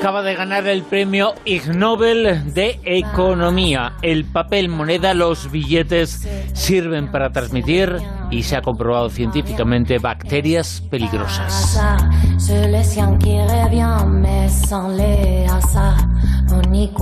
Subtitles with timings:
[0.00, 3.96] acaba de ganar el premio Ig Nobel de Economía.
[4.00, 7.96] El papel moneda, los billetes sirven para transmitir
[8.30, 11.78] y se ha comprobado científicamente bacterias peligrosas.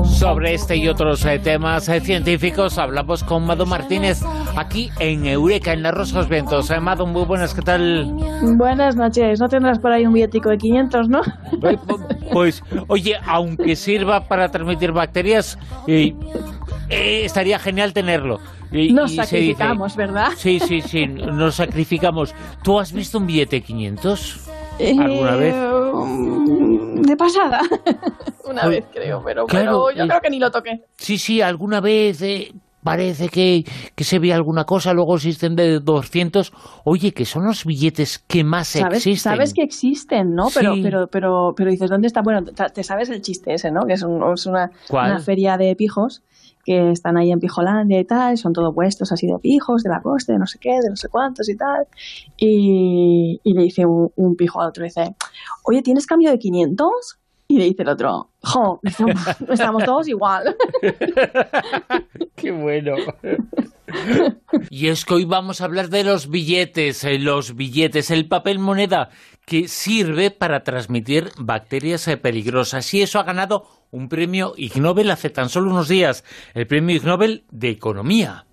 [0.04, 4.20] Sobre este y otros eh, temas eh, científicos hablamos con Mado Martínez
[4.56, 6.70] aquí en Eureka, en las Rosas Vientos.
[6.70, 8.12] Eh, Mado, muy buenas, ¿qué tal?
[8.58, 9.40] Buenas noches.
[9.40, 11.20] No tendrás por ahí un billetico de 500, ¿no?
[12.30, 15.58] Pues, oye, aunque sirva para transmitir bacterias,
[16.90, 18.38] estaría genial tenerlo.
[18.92, 20.28] nos sacrificamos, ¿verdad?
[20.36, 22.34] Sí, sí, sí, nos sacrificamos.
[22.62, 24.47] ¿Tú has visto un billete de 500?
[24.80, 25.54] ¿Alguna vez?
[27.06, 27.60] De pasada.
[28.48, 30.84] Una vez creo, pero, pero yo creo que ni lo toqué.
[30.96, 33.64] Sí, sí, alguna vez eh, parece que,
[33.94, 36.52] que, se ve alguna cosa, luego existen de 200.
[36.84, 39.16] Oye, que son los billetes que más existen.
[39.16, 40.46] Sabes que existen, ¿no?
[40.54, 42.22] Pero, pero, pero, pero dices, ¿dónde está?
[42.22, 43.82] Bueno, te sabes el chiste ese, ¿no?
[43.86, 46.22] Que es, una, una feria de pijos
[46.68, 50.02] que están ahí en Pijolandia y tal, son todos puestos así de pijos, de la
[50.02, 51.86] costa, de no sé qué, de no sé cuántos y tal.
[52.36, 55.16] Y, le dice un, pijo al otro, dice,
[55.64, 57.18] oye, ¿tienes cambio de 500?
[57.50, 58.78] Y le dice el otro, jo,
[59.48, 60.54] estamos, todos igual.
[62.36, 62.94] Qué bueno.
[64.68, 68.58] Y es que hoy vamos a hablar de los billetes, eh, los billetes, el papel
[68.58, 69.08] moneda
[69.46, 72.92] que sirve para transmitir bacterias eh, peligrosas.
[72.92, 76.96] Y eso ha ganado un premio Ig Nobel hace tan solo unos días, el premio
[76.96, 78.44] Ig Nobel de Economía.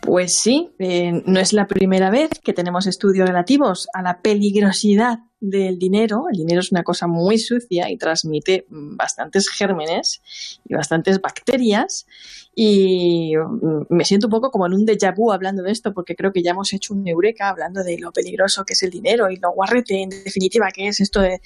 [0.00, 5.18] Pues sí, eh, no es la primera vez que tenemos estudios relativos a la peligrosidad
[5.40, 6.26] del dinero.
[6.30, 10.22] El dinero es una cosa muy sucia y transmite bastantes gérmenes
[10.68, 12.06] y bastantes bacterias.
[12.54, 16.14] Y mm, me siento un poco como en un déjà vu hablando de esto, porque
[16.14, 19.30] creo que ya hemos hecho un eureka hablando de lo peligroso que es el dinero
[19.30, 21.40] y lo guarrete, en definitiva, que es esto de,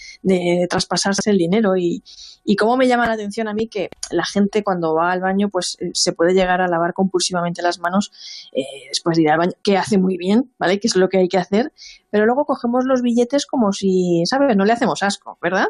[0.69, 1.77] traspasarse el dinero.
[1.77, 2.03] Y,
[2.45, 5.51] y cómo me llama la atención a mí que la gente cuando va al baño,
[5.51, 8.11] pues eh, se puede llegar a lavar compulsivamente las manos
[8.53, 10.81] eh, después de ir al baño, que hace muy bien, ¿vale?
[10.81, 11.73] Que es lo que hay que hacer,
[12.15, 14.57] pero luego cogemos los billetes como si, ¿sabes?
[14.57, 15.67] No le hacemos asco, ¿verdad?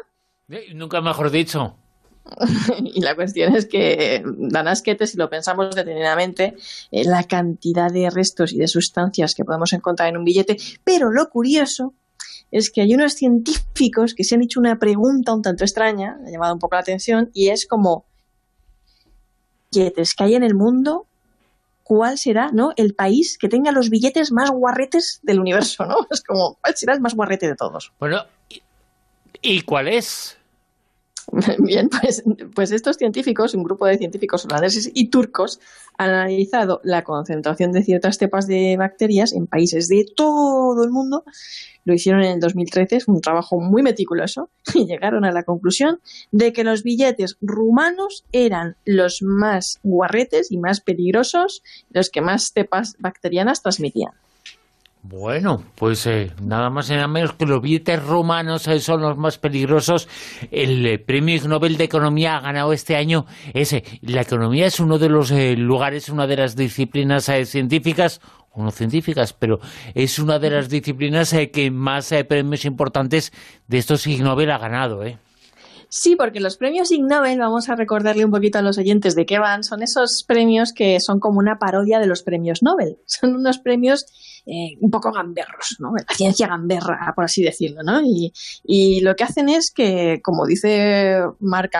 [0.75, 1.75] Nunca mejor dicho.
[2.83, 6.53] y la cuestión es que dan asquete si lo pensamos detenidamente
[6.91, 11.09] eh, la cantidad de restos y de sustancias que podemos encontrar en un billete, pero
[11.09, 11.95] lo curioso
[12.51, 16.29] es que hay unos científicos que se han hecho una pregunta un tanto extraña, ha
[16.29, 18.05] llamado un poco la atención, y es como
[19.73, 21.07] billetes que hay en el mundo,
[21.85, 22.73] ¿cuál será ¿no?
[22.77, 25.85] el país que tenga los billetes más guarretes del universo?
[25.85, 25.95] ¿no?
[26.11, 27.93] Es como, ¿cuál será el más guarrete de todos?
[27.99, 28.25] Bueno,
[29.41, 30.35] ¿y cuál es?
[31.59, 35.59] Bien, pues, pues estos científicos, un grupo de científicos holandeses y turcos,
[35.97, 41.23] han analizado la concentración de ciertas cepas de bacterias en países de todo el mundo.
[41.83, 45.99] Lo hicieron en el 2013, es un trabajo muy meticuloso, y llegaron a la conclusión
[46.31, 52.51] de que los billetes rumanos eran los más guarretes y más peligrosos, los que más
[52.53, 54.11] cepas bacterianas transmitían.
[55.07, 59.15] Bueno, pues eh, nada más y nada menos que los billetes romanos eh, son los
[59.15, 60.09] más peligrosos.
[60.49, 63.83] El eh, premio Nobel de Economía ha ganado este año ese.
[64.01, 69.33] La economía es uno de los lugares, una de las disciplinas científicas, o no científicas,
[69.33, 69.59] pero
[69.93, 73.31] es una de las disciplinas que más premios importantes
[73.67, 75.19] de estos Ig Nobel ha ganado, ¿eh?
[75.97, 79.25] Sí, porque los premios Ig Nobel, vamos a recordarle un poquito a los oyentes de
[79.25, 82.97] qué van, son esos premios que son como una parodia de los premios Nobel.
[83.05, 84.05] Son unos premios
[84.45, 85.93] eh, un poco gamberros, ¿no?
[85.95, 88.01] La ciencia gamberra, por así decirlo, ¿no?
[88.01, 88.33] Y,
[88.65, 91.71] y lo que hacen es que, como dice Mark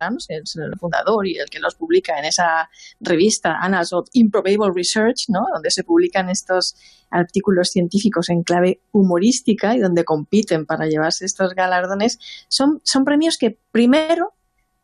[0.00, 0.44] Abrams, el,
[0.78, 2.68] fundador y el que los publica en esa
[3.00, 5.46] revista Annals of Improbable Research, ¿no?
[5.52, 6.76] Donde se publican estos
[7.10, 13.38] artículos científicos en clave humorística y donde compiten para llevarse estos galardones, son, son premios
[13.38, 14.34] que primero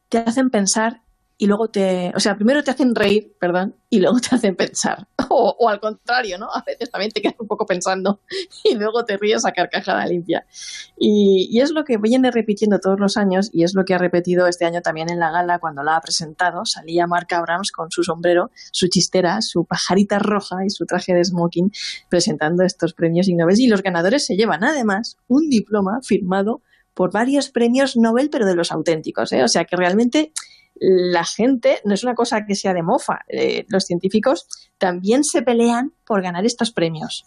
[0.09, 1.03] te hacen pensar
[1.37, 5.09] y luego te, o sea, primero te hacen reír, perdón, y luego te hacen pensar.
[5.37, 6.47] O, al contrario, ¿no?
[6.47, 8.21] A veces también te quedas un poco pensando
[8.65, 10.47] y luego te ríes a carcajada limpia.
[10.97, 14.47] Y, es lo que viene repitiendo todos los años y es lo que ha repetido
[14.47, 16.65] este año también en la gala cuando la ha presentado.
[16.66, 21.25] Salía Mark Abrams con su sombrero, su chistera, su pajarita roja y su traje de
[21.25, 21.72] smoking
[22.09, 23.59] presentando estos premios y Nobel.
[23.59, 26.63] Y los ganadores se llevan además un diploma firmado
[26.95, 29.42] por varios premios Nobel, pero de los auténticos, ¿eh?
[29.42, 30.33] O sea que realmente
[30.74, 33.21] la gente no es una cosa que sea de mofa.
[33.28, 34.47] Eh, los científicos
[34.78, 37.24] también se pelean por ganar estos premios.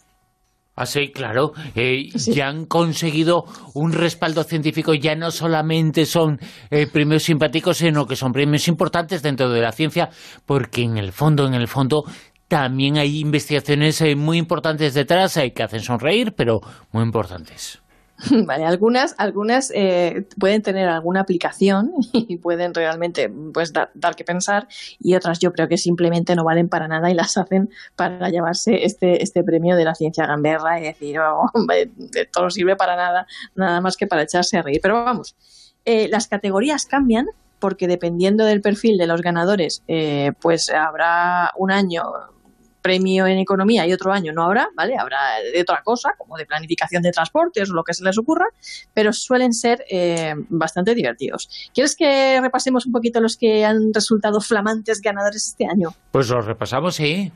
[0.74, 1.52] Ah, sí, claro.
[1.74, 4.94] Eh, ya han conseguido un respaldo científico.
[4.94, 6.38] Ya no solamente son
[6.70, 10.10] eh, premios simpáticos, sino que son premios importantes dentro de la ciencia,
[10.46, 12.04] porque en el fondo, en el fondo,
[12.46, 16.60] también hay investigaciones muy importantes detrás que hacen sonreír, pero
[16.92, 17.82] muy importantes.
[18.46, 24.66] Vale, algunas, algunas eh, pueden tener alguna aplicación y pueden realmente pues dar, que pensar
[24.98, 28.84] y otras yo creo que simplemente no valen para nada y las hacen para llevarse
[28.84, 31.50] este, este premio de la ciencia gamberra y decir, oh,
[32.32, 34.80] todo sirve para nada, nada más que para echarse a reír.
[34.82, 35.36] Pero vamos,
[35.84, 37.26] eh, las categorías cambian
[37.60, 42.02] porque dependiendo del perfil de los ganadores, eh, pues habrá un año
[42.88, 44.96] premio en economía y otro año no habrá, ¿vale?
[44.98, 45.18] Habrá
[45.52, 48.46] de otra cosa, como de planificación de transportes o lo que se les ocurra,
[48.94, 51.70] pero suelen ser eh, bastante divertidos.
[51.74, 55.90] ¿Quieres que repasemos un poquito los que han resultado flamantes ganadores este año?
[56.10, 57.30] Pues los repasamos, sí.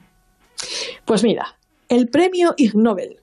[1.04, 1.58] Pues mira,
[1.90, 3.20] el premio Ig Nobel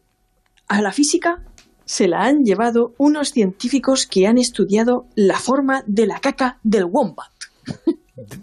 [0.68, 1.42] a la física
[1.84, 6.86] se la han llevado unos científicos que han estudiado la forma de la caca del
[6.86, 7.32] wombat.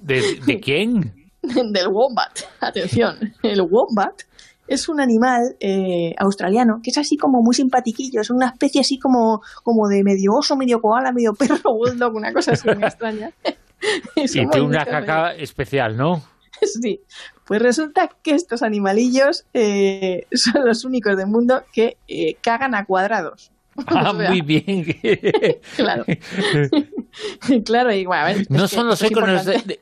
[0.03, 1.16] de quién?
[1.73, 2.41] del wombat.
[2.61, 4.23] Atención, el wombat
[4.69, 8.99] es un animal eh, australiano que es así como muy simpatiquillo, es una especie así
[8.99, 13.31] como, como de medio oso, medio koala, medio perro bulldog, una cosa así muy extraña.
[14.17, 16.23] y tiene una caca especial, ¿no?
[16.63, 17.03] Sí,
[17.45, 22.87] pues resulta que estos animalillos eh, son los únicos del mundo que eh, cagan a
[22.87, 23.53] cuadrados.
[23.89, 24.85] Ah, muy bien.
[25.77, 26.05] claro.
[27.65, 28.07] claro, y
[28.49, 29.25] no, son los únicos,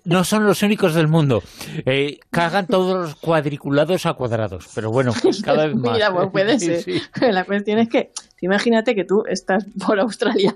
[0.05, 1.43] no son los únicos del mundo.
[1.87, 5.12] Eh, cagan todos los cuadriculados a cuadrados, pero bueno,
[5.44, 5.94] cada vez más.
[5.94, 6.85] Mira, pues puede ser.
[7.32, 8.11] La cuestión es que,
[8.41, 10.55] imagínate que tú estás por Australia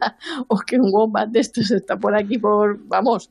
[0.49, 3.31] o que un wombat de estos está por aquí, por, vamos,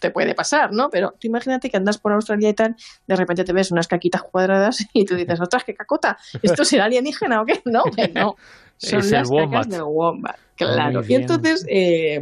[0.00, 0.90] te puede pasar, ¿no?
[0.90, 4.22] Pero tú imagínate que andas por Australia y tal, de repente te ves unas caquitas
[4.22, 7.60] cuadradas y tú dices, ostras, qué cacota, ¿esto será alienígena o qué?
[7.64, 7.84] No,
[8.14, 8.36] no.
[8.78, 10.36] Son las cacas del wombat.
[10.56, 11.02] Claro.
[11.06, 12.20] Y entonces, eh,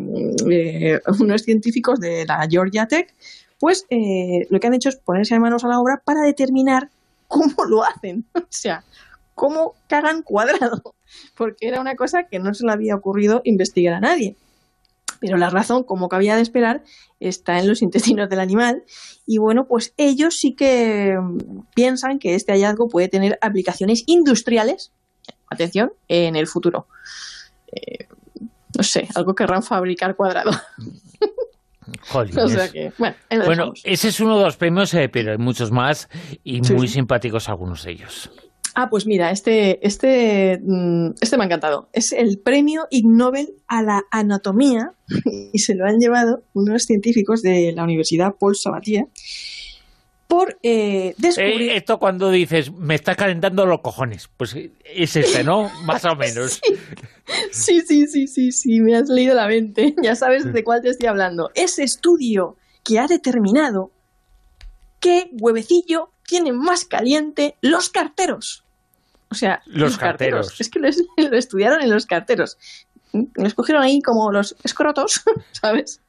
[0.51, 3.15] eh, unos científicos de la Georgia Tech,
[3.59, 6.91] pues eh, lo que han hecho es ponerse manos a la obra para determinar
[7.29, 8.25] cómo lo hacen.
[8.35, 8.85] O sea,
[9.35, 10.95] cómo cagan cuadrado.
[11.37, 14.37] Porque era una cosa que no se le había ocurrido investigar a nadie.
[15.21, 16.83] Pero la razón, como cabía de esperar,
[17.21, 18.85] está en los intestinos del animal.
[19.27, 21.17] Y bueno, pues ellos sí que
[21.75, 24.93] piensan que este hallazgo puede tener aplicaciones industriales
[25.51, 26.87] atención, en el futuro.
[27.73, 28.07] Eh,
[28.77, 30.51] no sé, algo querrán fabricar cuadrado.
[32.13, 36.09] bueno, ese es uno de los premios, eh, pero hay muchos más
[36.45, 38.31] y muy simpáticos algunos de ellos.
[38.79, 41.89] Ah, pues mira, este, este, mm, este me ha encantado.
[41.95, 44.93] Es el premio Ig Nobel a la anatomía
[45.53, 49.07] y se lo han llevado unos científicos de la Universidad Paul Sabatier
[50.29, 51.71] por eh, descubrir...
[51.71, 55.71] Eh, esto cuando dices, me estás calentando los cojones, pues es este, ¿no?
[55.85, 56.61] Más o menos.
[57.51, 57.81] sí.
[57.83, 61.09] sí, sí, sí, sí, me has leído la mente, ya sabes de cuál te estoy
[61.09, 61.51] hablando.
[61.55, 63.91] Ese estudio que ha determinado
[65.01, 68.65] qué huevecillo tiene más caliente los carteros.
[69.29, 70.61] O sea, los, carteros.
[70.61, 70.89] Es que lo,
[71.37, 72.59] estudiaron en los carteros.
[73.13, 75.23] Los cogieron ahí como los escrotos,
[75.53, 76.01] ¿sabes?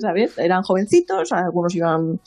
[0.00, 0.36] ¿sabes?
[0.38, 2.20] Eran jovencitos, algunos iban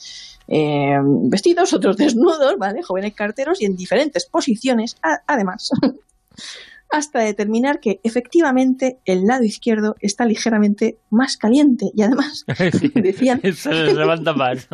[0.48, 2.82] eh, vestidos, otros desnudos, ¿vale?
[2.82, 4.96] Jóvenes carteros y en diferentes posiciones,
[5.26, 5.70] además,
[6.90, 12.44] hasta determinar que efectivamente el lado izquierdo está ligeramente más caliente y además
[12.94, 14.68] decían se levanta más,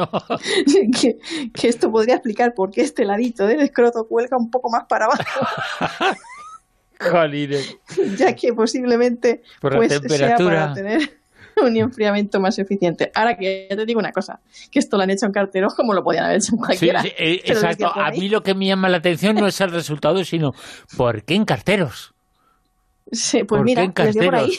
[1.00, 1.18] que,
[1.62, 6.16] esto podría explicar por qué este ladito del escroto cuelga un poco más para abajo.
[8.16, 10.72] ya que posiblemente por la pues, temperatura.
[10.74, 11.22] tener
[11.62, 13.10] un enfriamiento más eficiente.
[13.14, 14.40] Ahora que ya te digo una cosa,
[14.70, 17.02] que esto lo han hecho en carteros como lo podían haber hecho en cualquiera.
[17.04, 17.92] Eh, exacto.
[17.94, 20.54] A mí lo que me llama la atención no es el resultado, sino
[20.96, 22.14] ¿por qué en carteros?
[23.10, 24.58] Sí, pues mira, qué en por ahí.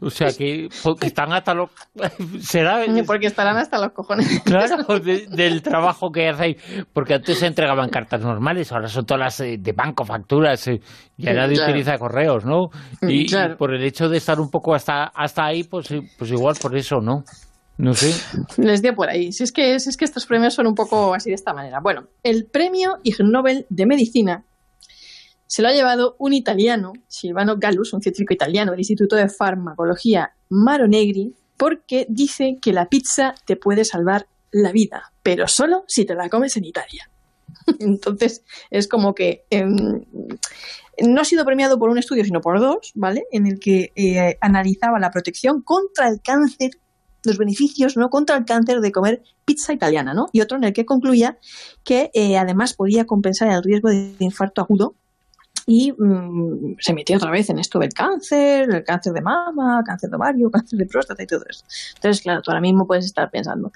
[0.00, 0.68] O sea, que
[1.02, 1.70] están hasta los...
[2.40, 2.84] ¿Será?
[3.06, 4.40] Porque estarán hasta los cojones.
[4.44, 6.56] Claro, del trabajo que hacéis.
[6.92, 10.80] Porque antes se entregaban cartas normales, ahora son todas las eh, de banco, facturas, eh,
[11.16, 12.70] ya nadie utiliza correos, ¿no?
[13.02, 13.26] Mm, y,
[13.56, 15.88] por el hecho de estar un poco hasta, hasta ahí, pues,
[16.18, 17.24] pues igual por eso, ¿no?
[17.78, 18.12] No sé.
[18.58, 19.32] Les dio por ahí.
[19.32, 21.78] Si es, que, si es que estos premios son un poco así de esta manera.
[21.82, 24.44] Bueno, el premio Ig Nobel de Medicina
[25.50, 30.32] se lo ha llevado un italiano, Silvano Gallus, un científico italiano del Instituto de Farmacología
[30.48, 36.04] Maro Negri, porque dice que la pizza te puede salvar la vida, pero solo si
[36.04, 37.10] te la comes en Italia.
[37.80, 40.04] Entonces, es como que em,
[41.02, 43.24] no ha sido premiado por un estudio, sino por dos, ¿vale?
[43.32, 46.78] En el que eh, analizaba la protección contra el cáncer,
[47.24, 48.08] los beneficios, ¿no?
[48.08, 50.28] Contra el cáncer de comer pizza italiana, ¿no?
[50.32, 51.38] Y otro en el que concluía
[51.82, 54.94] que eh, además podía compensar el riesgo de infarto agudo
[55.72, 60.10] y mm, se metió otra vez en esto del cáncer, el cáncer de mama, cáncer
[60.10, 61.64] de ovario, cáncer de próstata y todo eso.
[61.94, 63.70] Entonces, claro, tú ahora mismo puedes estar pensando,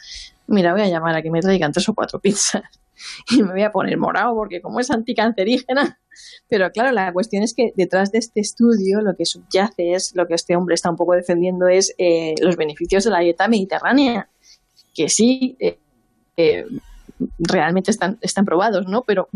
[0.49, 2.65] mira, voy a llamar a que me traigan tres o cuatro pizzas
[3.31, 6.01] y me voy a poner morado porque como es anticancerígena,
[6.49, 10.27] Pero claro, la cuestión es que detrás de este estudio lo que subyace es, lo
[10.27, 14.29] que este hombre está un poco defendiendo es eh, los beneficios de la dieta mediterránea,
[14.95, 15.79] que sí, eh,
[16.37, 16.67] eh,
[17.39, 19.03] realmente están, están probados, ¿no?
[19.03, 19.29] Pero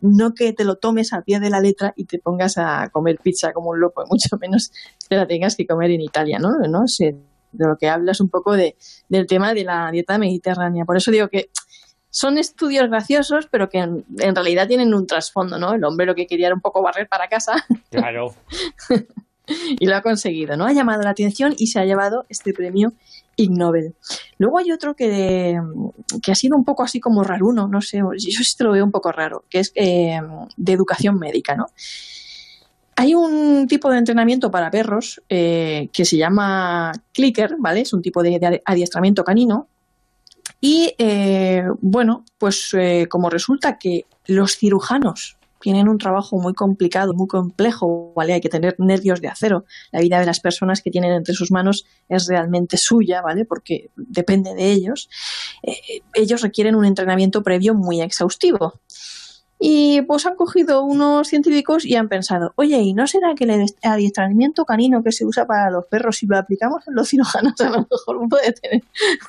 [0.00, 3.18] no que te lo tomes a pie de la letra y te pongas a comer
[3.22, 4.72] pizza como un loco, mucho menos
[5.08, 6.50] que la tengas que comer en Italia, ¿no?
[6.68, 6.84] ¿No?
[7.50, 8.76] de lo que hablas un poco de,
[9.08, 10.84] del tema de la dieta mediterránea.
[10.84, 11.50] Por eso digo que
[12.10, 14.04] son estudios graciosos, pero que en,
[14.34, 15.74] realidad tienen un trasfondo, ¿no?
[15.74, 17.64] El hombre lo que quería era un poco barrer para casa.
[17.90, 18.34] Claro.
[19.46, 20.66] y lo ha conseguido, ¿no?
[20.66, 22.92] Ha llamado la atención y se ha llevado este premio
[23.38, 23.94] Ig Nobel.
[24.36, 25.58] Luego hay otro que,
[26.22, 28.90] que ha sido un poco así como raruno, no sé, yo sí lo veo un
[28.90, 30.20] poco raro, que es eh,
[30.56, 31.66] de educación médica, ¿no?
[32.96, 37.82] Hay un tipo de entrenamiento para perros eh, que se llama clicker, ¿vale?
[37.82, 39.68] Es un tipo de, adiestramiento canino.
[40.60, 47.14] Y eh, bueno, pues eh, como resulta que los cirujanos tienen un trabajo muy complicado,
[47.14, 48.34] muy complejo, ¿vale?
[48.34, 49.64] Hay que tener nervios de acero.
[49.92, 53.44] La vida de las personas que tienen entre sus manos es realmente suya, ¿vale?
[53.44, 55.08] Porque depende de ellos.
[56.14, 58.80] ellos requieren un entrenamiento previo muy exhaustivo.
[59.60, 63.66] Y pues han cogido unos científicos y han pensado, oye, ¿y no será que el
[63.82, 67.70] adiestramiento canino que se usa para los perros, si lo aplicamos en los cirujanos, a
[67.70, 68.82] lo mejor puede tener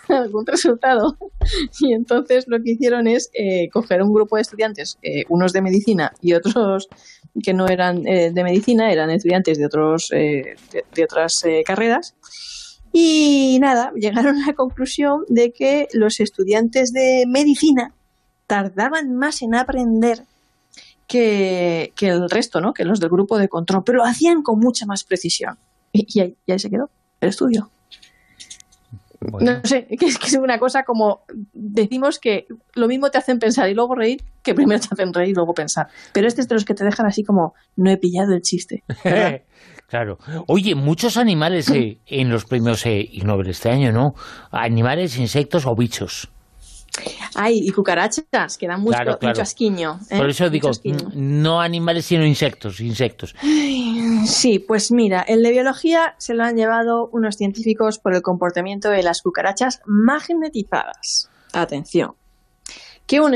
[0.07, 1.17] algún resultado?
[1.81, 5.61] Y entonces lo que hicieron es eh, coger un grupo de estudiantes, eh, unos de
[5.61, 6.89] medicina y otros
[7.41, 10.57] que no eran eh, de medicina, eran estudiantes de, otros, de,
[10.93, 12.15] de, otras carreras.
[12.91, 17.93] Y nada, llegaron a la conclusión de que los estudiantes de medicina
[18.49, 20.23] tardaban más en aprender
[21.07, 22.73] que, el resto, ¿no?
[22.73, 25.59] que los del grupo de control, pero lo hacían con mucha más precisión.
[25.93, 26.89] Y, ahí, se quedó
[27.21, 27.69] el estudio.
[29.21, 31.21] No sé, que es, que es una cosa como
[31.53, 35.29] decimos que lo mismo te hacen pensar y luego reír que primero te hacen reír
[35.29, 35.87] y luego pensar.
[36.11, 38.83] Pero este es de los que te dejan así como no he pillado el chiste.
[39.87, 40.17] claro.
[40.47, 44.15] Oye, muchos animales eh, en los premios eh, Nobel este año, ¿no?
[44.51, 46.31] Animales, insectos o bichos.
[47.41, 48.97] Ay, y cucarachas, que dan mucho,
[49.41, 49.97] asquiño.
[50.09, 50.17] ¿eh?
[50.17, 50.71] Por eso digo,
[51.13, 53.33] no animales, sino insectos, insectos.
[54.25, 58.89] Sí, pues mira, el de biología se lo han llevado unos científicos por el comportamiento
[58.89, 61.29] de las cucarachas magnetizadas.
[61.53, 62.15] Atención,
[63.07, 63.33] que un,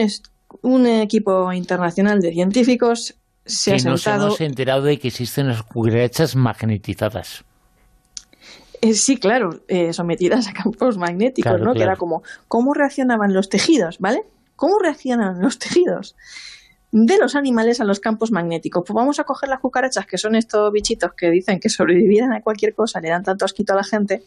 [0.63, 4.27] un equipo internacional de científicos se ha sentado...
[4.27, 7.45] Nos hemos enterado de que existen las cucarachas magnetizadas.
[8.83, 11.73] Eh, sí, claro, eh, sometidas a campos magnéticos, ¿no?
[11.73, 14.25] Que era como, ¿cómo reaccionaban los tejidos, ¿vale?
[14.57, 16.17] ¿Cómo reaccionan los tejidos
[16.91, 18.83] de los animales a los campos magnéticos?
[18.85, 22.41] Pues vamos a coger las cucarachas, que son estos bichitos que dicen que sobrevivieran a
[22.41, 24.25] cualquier cosa, le dan tanto asquito a la gente,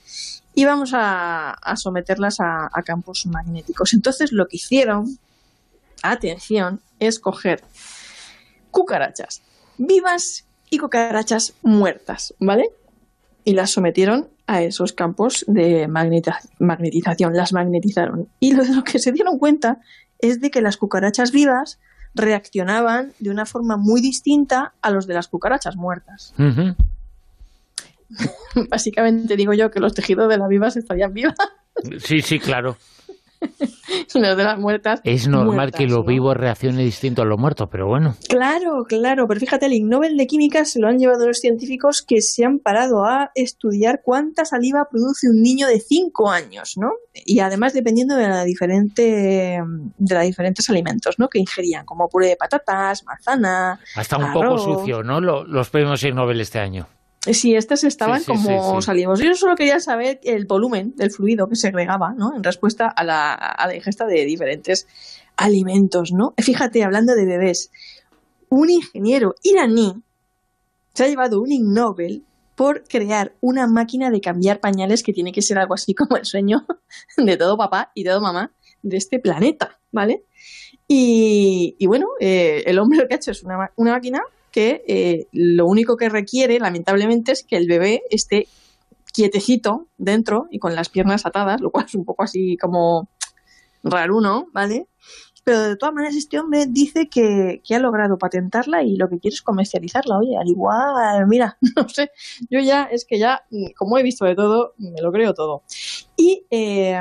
[0.55, 3.93] y vamos a, someterlas a, a campos magnéticos.
[3.93, 5.19] Entonces lo que hicieron,
[6.03, 7.63] atención, es coger
[8.71, 9.43] cucarachas
[9.77, 12.71] vivas y cucarachas muertas, ¿vale?
[13.45, 18.29] Y las sometieron a esos campos de magnetización, las magnetizaron.
[18.41, 19.81] Y lo, lo que se dieron cuenta
[20.19, 21.79] es de que las cucarachas vivas
[22.15, 26.35] reaccionaban de una forma muy distinta a los de las cucarachas muertas.
[28.71, 31.35] Básicamente digo yo que los tejidos de las vivas estarían vivas.
[31.99, 32.77] Sí, sí, claro.
[34.15, 35.01] de las muertas.
[35.05, 38.17] Es normal que lo vivo reaccione distinto a lo muerto, pero bueno.
[38.29, 42.03] Claro, claro, pero fíjate, el Ig Nobel de Química se lo han llevado los científicos
[42.03, 46.91] que se han parado a estudiar cuánta saliva produce un niño de 5 años, ¿no?
[47.13, 51.29] Y además dependiendo de la diferente de los diferentes alimentos, ¿no?
[51.29, 53.81] Que ingerían, como puré de patatas, manzana.
[53.95, 55.21] Hasta un poco sucio, ¿no?
[55.21, 56.87] Los premios Ig Nobel este año.
[57.33, 59.21] Sí, estas estaban como salimos.
[59.21, 62.35] Yo solo quería saber el volumen del fluido que se agregaba, ¿no?
[62.37, 64.87] En respuesta a la, a la ingesta de diferentes
[65.37, 66.35] alimentos, ¿no?
[66.39, 67.71] Fíjate, hablando de bebés,
[68.49, 70.03] un ingeniero iraní
[70.95, 75.31] se ha llevado un Ig Nobel por crear una máquina de cambiar pañales que tiene
[75.31, 76.67] que ser algo así como el sueño
[77.17, 78.53] de todo papá y todo mamá
[78.83, 80.25] de este planeta, ¿vale?
[80.89, 84.23] Y, bueno, eh, el hombre lo que ha hecho es una, una máquina
[84.57, 88.49] que eh, lo único que requiere, lamentablemente, es que el bebé esté
[89.13, 93.11] quietecito dentro y con las piernas atadas, lo cual es un poco así como
[93.83, 94.47] raro, ¿no?
[94.55, 94.89] ¿Vale?
[95.45, 99.35] Pero de todas maneras este hombre dice que, ha logrado patentarla y lo que quiere
[99.35, 100.17] es comercializarla.
[100.17, 102.11] Oye, al igual, mira, no sé,
[102.49, 103.43] yo ya es que ya,
[103.77, 105.65] como he visto de todo, me lo creo todo.
[106.17, 106.99] Y eh,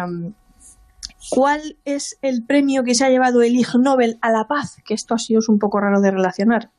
[1.29, 4.75] ¿cuál es el premio que se ha llevado el Ig Nobel a la paz?
[4.83, 6.71] Que esto ha sido un poco raro de relacionar.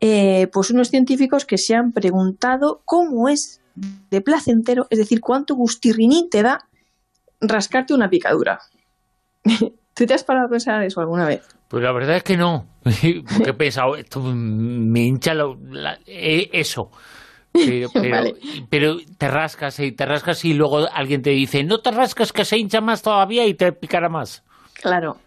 [0.00, 3.60] Eh, pues unos científicos que se han preguntado cómo es
[4.10, 6.68] de placentero, es decir, cuánto gustirrinín te da
[7.40, 8.60] rascarte una picadura.
[9.94, 11.42] ¿Tú te has parado a pensar eso alguna vez?
[11.68, 15.34] Pues la verdad es que no, porque he pensado, esto me hincha
[16.06, 16.90] eh, eso.
[18.70, 22.44] Pero, te rascas y te rascas y luego alguien te dice, no te rascas que
[22.44, 24.44] se hincha más todavía y te picará más.
[24.74, 25.18] Claro,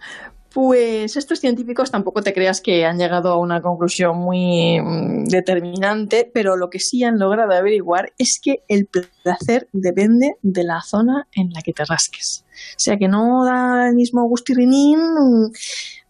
[0.53, 6.29] pues estos científicos tampoco te creas que han llegado a una conclusión muy mm, determinante,
[6.34, 11.27] pero lo que sí han logrado averiguar es que el placer depende de la zona
[11.34, 12.46] en la que te rasques.
[12.75, 15.51] O sea que no da el mismo gustirrinín mm,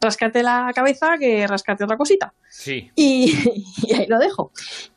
[0.01, 2.33] rascarte la cabeza que rascarte otra cosita.
[2.50, 2.91] Sí.
[2.95, 3.33] Y,
[3.95, 4.51] ahí lo dejo.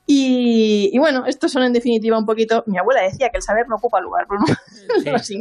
[0.07, 2.65] Y, bueno, estos son en definitiva un poquito.
[2.67, 5.13] Mi abuela decía que el saber no ocupa lugar, pero no.
[5.13, 5.41] Los Ig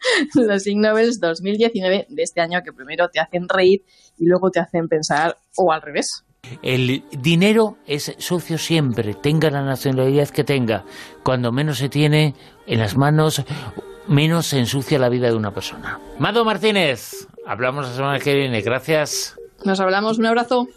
[0.34, 0.78] los Ig
[1.20, 3.84] 2019 de este año que primero te hacen reír
[4.18, 6.24] y luego te hacen pensar o al revés.
[6.62, 10.84] El dinero es sucio siempre, tenga la nacionalidad que tenga.
[11.22, 12.34] Cuando menos se tiene
[12.66, 13.44] en las manos,
[14.06, 16.00] menos se ensucia la vida de una persona.
[16.18, 18.62] Mado Martínez, hablamos la semana que viene.
[18.62, 19.36] Gracias.
[19.64, 20.68] Nos hablamos, un abrazo.